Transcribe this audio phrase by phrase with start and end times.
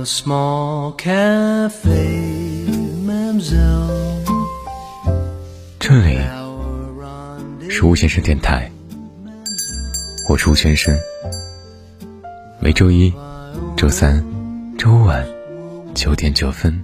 [0.00, 2.64] a small cafe,
[3.04, 4.24] Mamselle.
[5.78, 6.18] 这里
[7.68, 8.70] 是吴先生电台，
[10.26, 10.98] 我是吴先生。
[12.60, 13.12] 每周一、
[13.76, 14.24] 周三、
[14.78, 15.26] 周五晚
[15.94, 16.82] 九点九分，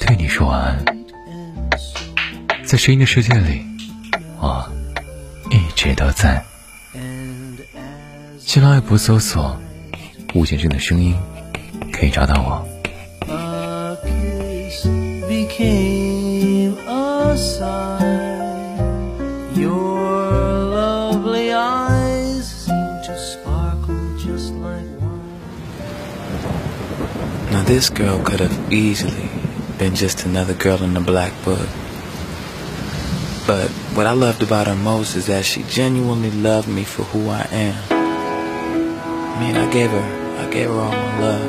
[0.00, 0.84] 对你说晚安。
[2.66, 3.62] 在声音的世界里，
[4.38, 4.70] 我
[5.50, 6.44] 一直都在。
[8.38, 9.58] 新浪微博搜索
[10.34, 11.16] “吴先生的声音”，
[11.99, 12.65] 可以找到我。
[13.27, 14.85] a kiss
[15.27, 18.75] became a sigh,
[19.55, 20.29] your
[20.79, 25.91] lovely eyes seemed to sparkle just like wine.
[27.51, 29.29] Now this girl could have easily
[29.77, 31.67] been just another girl in the black book.
[33.47, 37.29] But what I loved about her most is that she genuinely loved me for who
[37.29, 37.75] I am.
[37.91, 41.48] I mean, I gave her, I gave her all my love,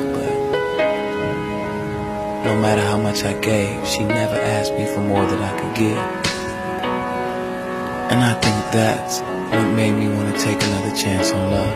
[2.44, 5.74] No matter how much I gave, she never asked me for more than I could
[5.74, 5.98] give.
[8.10, 11.72] And I think that's what made me want to take another chance on love.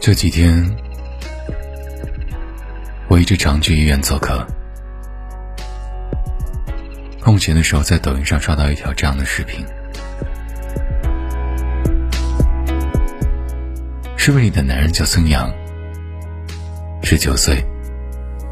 [0.00, 0.68] 这几天，
[3.08, 4.44] 我一直常去医院做客。
[7.22, 9.64] 空闲的时候，在抖音上刷到一条这样的视频：
[14.24, 15.52] 视频里的男人叫孙杨，
[17.02, 17.60] 十九岁，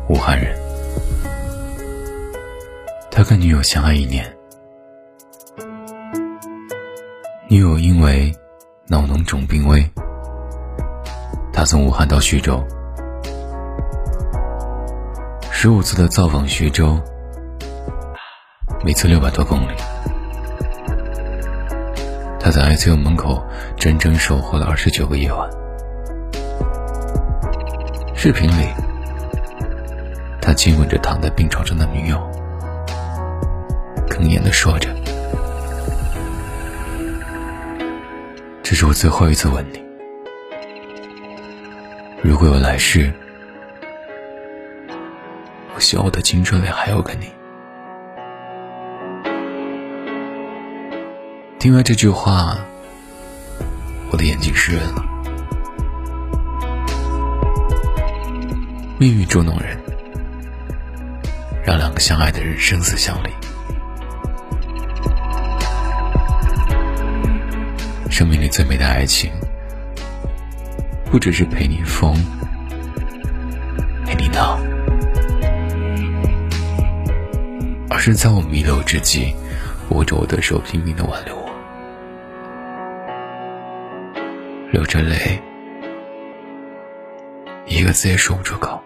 [0.09, 0.53] 武汉人。
[3.09, 4.27] 他跟女友相爱一年，
[7.49, 8.35] 女友因为
[8.89, 9.89] 脑脓肿病危。
[11.53, 12.67] 他从武汉到徐州，
[15.53, 17.01] 十五次的造访徐州，
[18.85, 19.75] 每次六百多公里。
[22.41, 23.41] 他在 ICU 门口
[23.77, 25.49] 整整守候了二十九个夜晚。
[28.23, 28.69] 视频里，
[30.43, 32.19] 他亲吻着躺在病床上的女友，
[34.11, 34.95] 哽咽的说着
[38.63, 39.83] ：“这是我最后一次吻你。”
[42.23, 43.11] 如果有来世，
[45.75, 47.33] 我希望我的青春里还有个你。
[51.59, 52.59] 听完这句话，
[54.11, 55.07] 我的眼睛湿润了。
[59.01, 59.79] 命运捉弄人，
[61.65, 63.31] 让两个相爱的人生死相离。
[68.11, 69.33] 生命里最美的爱情。
[71.11, 72.15] 不只是陪你疯，
[74.05, 74.61] 陪你闹，
[77.89, 79.35] 而是在我弥留之际，
[79.89, 81.51] 握着我的手，拼命的挽留我，
[84.71, 85.41] 流着泪，
[87.67, 88.81] 一个字也说不出口。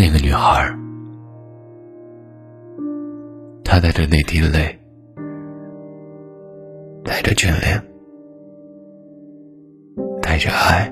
[0.00, 0.66] 那个女孩，
[3.62, 4.74] 她带着那滴泪。
[7.04, 7.82] 带着眷恋，
[10.22, 10.90] 带着爱，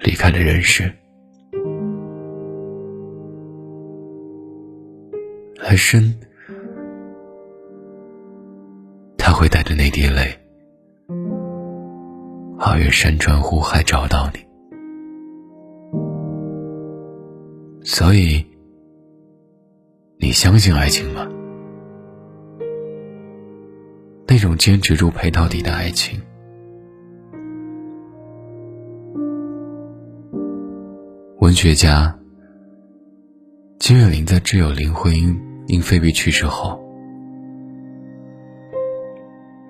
[0.00, 0.92] 离开了人世。
[5.56, 6.14] 来生，
[9.16, 10.38] 他会带着那滴泪，
[12.58, 14.45] 跨越山川湖海找到你。
[17.98, 18.44] 所以，
[20.18, 21.26] 你相信爱情吗？
[24.28, 26.20] 那种坚持住陪到底的爱情。
[31.38, 32.14] 文学家
[33.78, 36.78] 金岳霖在挚友林徽因因肺病去世后，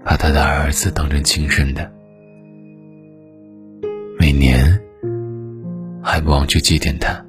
[0.04, 1.88] 把他的儿子当成亲生的，
[4.18, 4.82] 每年
[6.02, 7.24] 还不忘去祭奠他。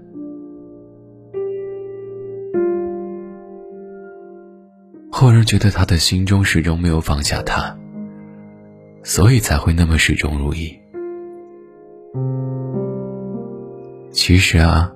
[5.27, 7.77] 后人觉得他的心中始终没有放下他，
[9.03, 10.73] 所以才会那么始终如一。
[14.13, 14.89] 其实啊，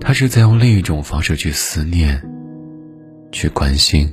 [0.00, 2.18] 他是在用另一种方式去思念，
[3.32, 4.10] 去关心。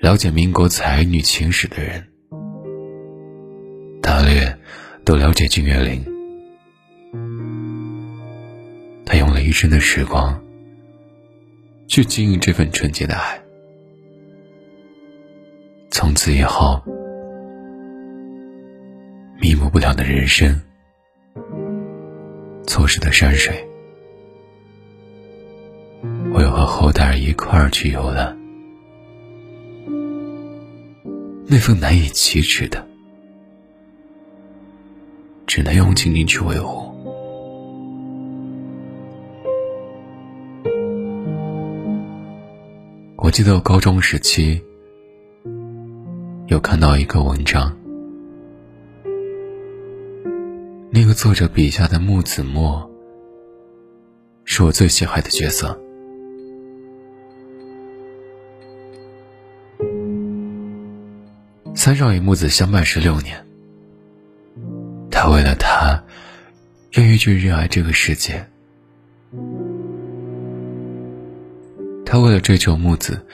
[0.00, 2.02] 了解民国才女情史的人，
[4.00, 4.58] 大略
[5.04, 6.02] 都了解金岳霖。
[9.04, 10.42] 他用了一生的时光。
[11.88, 13.40] 去经营这份纯洁的爱。
[15.90, 16.82] 从此以后，
[19.40, 20.60] 弥补不了的人生，
[22.66, 23.66] 错失的山水，
[26.34, 28.36] 我又和后代一块儿去游了。
[31.48, 32.84] 那份难以启齿的，
[35.46, 36.85] 只能用精灵去维护。
[43.26, 44.62] 我记得我高中时期
[46.46, 47.76] 有看到一个文章，
[50.92, 52.88] 那个作者笔下的木子墨
[54.44, 55.76] 是我最喜爱的角色。
[61.74, 63.44] 三少与木子相伴十六年，
[65.10, 66.00] 他为了她，
[66.92, 68.46] 愿意去热爱这个世界。
[72.08, 73.26] 他为了追求木子，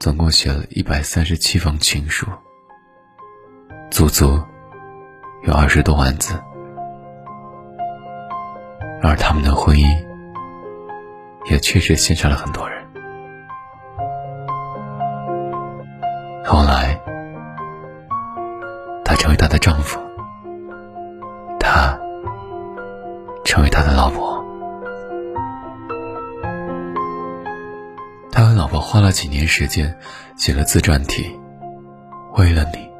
[0.00, 2.26] 总共写了一百三十七封情书，
[3.90, 4.42] 足足
[5.42, 6.32] 有二十多万字。
[9.02, 9.94] 而他们的婚姻，
[11.50, 12.82] 也确实羡煞了很多人。
[16.46, 16.98] 后来，
[19.04, 20.00] 他成为她的丈夫，
[29.24, 29.98] 几年时间
[30.36, 31.34] 写了自传体，
[32.36, 32.90] 为了你。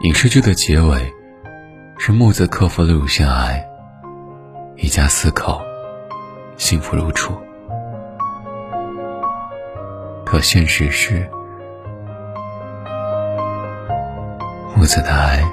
[0.00, 1.14] 影视剧的结尾
[1.96, 3.64] 是木子克服了乳腺癌，
[4.74, 5.62] 一家四口
[6.56, 7.32] 幸福如初。
[10.24, 11.24] 可现实是，
[14.74, 15.48] 木子的癌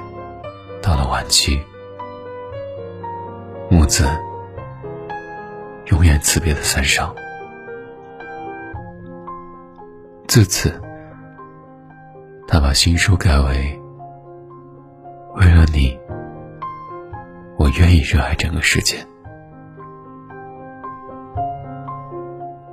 [0.82, 1.62] 到了晚期，
[3.70, 4.04] 木子
[5.86, 7.14] 永远辞别了三少。
[10.34, 10.82] 自此，
[12.48, 13.80] 他把新书改为
[15.38, 15.96] ：“为了你，
[17.56, 18.96] 我愿意热爱整个世界。”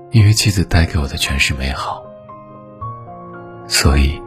[0.09, 2.03] 因为妻子带给我的全是美好，
[3.67, 4.19] 所以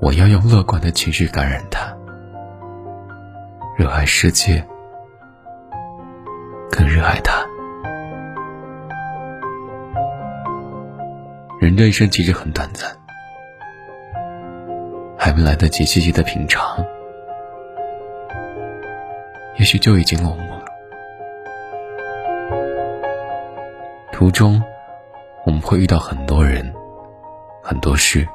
[0.00, 1.92] 我要用乐观的情绪感染他，
[3.76, 4.64] 热爱世界，
[6.70, 7.44] 更热爱他。
[11.62, 12.90] 人这一生其实很短暂，
[15.16, 16.84] 还没来得及细细的品尝，
[19.60, 20.64] 也许就已经落幕了。
[24.10, 24.60] 途中，
[25.46, 26.74] 我们会遇到很多人，
[27.62, 28.26] 很多事，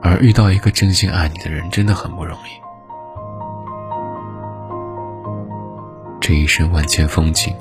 [0.00, 2.62] 而遇到一个真心爱你的人，真的很不容易。
[6.20, 7.52] 这一生万千风景。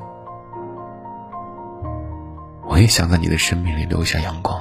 [2.74, 4.60] 我也想在你的生命里留下阳光，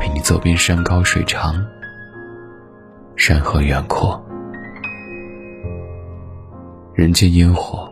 [0.00, 1.64] 陪你走遍山高水长、
[3.14, 4.20] 山河远阔。
[6.92, 7.88] 人间烟火，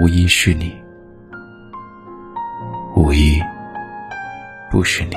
[0.00, 0.74] 无一是你，
[2.96, 3.38] 无一
[4.70, 5.16] 不是你。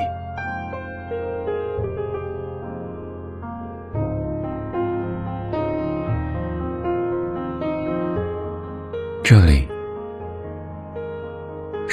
[9.24, 9.66] 这里。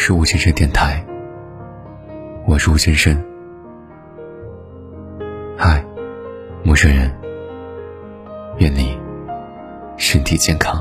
[0.07, 1.03] 是吴先生电台，
[2.45, 3.19] 我是吴先生。
[5.57, 5.83] 嗨，
[6.63, 7.12] 陌生人，
[8.59, 8.95] 愿你
[9.97, 10.79] 身体健康。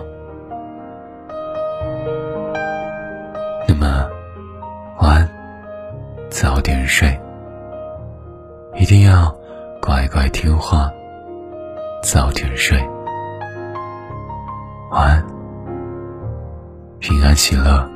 [3.67, 4.07] 那么，
[5.01, 5.31] 晚安，
[6.29, 7.19] 早点睡，
[8.75, 9.35] 一定要
[9.81, 10.93] 乖乖听话，
[12.03, 12.79] 早点睡。
[14.91, 15.27] 晚安，
[17.01, 17.94] 平安喜乐。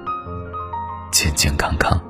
[1.11, 2.08] 健健康康。